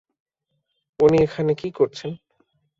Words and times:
উনি 0.99 1.17
এখানে 1.23 1.51
কি 1.55 1.69
করছেন? 1.71 2.11